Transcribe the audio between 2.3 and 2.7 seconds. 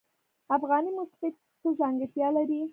لري؟